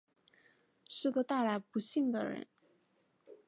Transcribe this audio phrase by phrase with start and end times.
[0.89, 2.47] 是个带来不幸的人